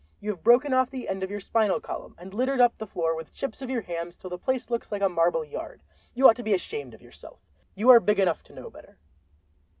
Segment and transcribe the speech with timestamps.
[0.19, 3.15] You have broken off the end of your spinal column, and littered up the floor
[3.15, 5.79] with chips of your hams till the place looks like a marble yard.
[6.15, 8.97] You ought to be ashamed of yourself—you are big enough to know better."